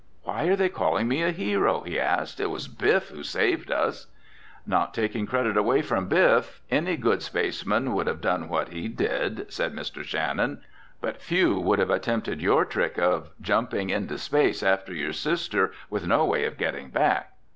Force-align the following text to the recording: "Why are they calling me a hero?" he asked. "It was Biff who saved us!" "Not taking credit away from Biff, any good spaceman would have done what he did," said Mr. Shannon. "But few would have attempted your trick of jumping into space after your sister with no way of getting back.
"Why 0.23 0.45
are 0.45 0.55
they 0.55 0.67
calling 0.69 1.07
me 1.07 1.21
a 1.21 1.29
hero?" 1.29 1.81
he 1.81 1.99
asked. 1.99 2.39
"It 2.39 2.47
was 2.49 2.67
Biff 2.67 3.09
who 3.09 3.21
saved 3.21 3.69
us!" 3.69 4.07
"Not 4.65 4.95
taking 4.95 5.27
credit 5.27 5.55
away 5.57 5.83
from 5.83 6.07
Biff, 6.07 6.59
any 6.71 6.97
good 6.97 7.21
spaceman 7.21 7.93
would 7.93 8.07
have 8.07 8.19
done 8.19 8.49
what 8.49 8.69
he 8.69 8.87
did," 8.87 9.53
said 9.53 9.75
Mr. 9.75 10.03
Shannon. 10.03 10.63
"But 11.01 11.21
few 11.21 11.53
would 11.59 11.77
have 11.77 11.91
attempted 11.91 12.41
your 12.41 12.65
trick 12.65 12.97
of 12.97 13.29
jumping 13.39 13.91
into 13.91 14.17
space 14.17 14.63
after 14.63 14.91
your 14.91 15.13
sister 15.13 15.71
with 15.91 16.07
no 16.07 16.25
way 16.25 16.45
of 16.45 16.57
getting 16.57 16.89
back. 16.89 17.33